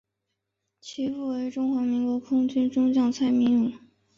[0.79, 3.73] 其父为中华民国空军中将蔡名永。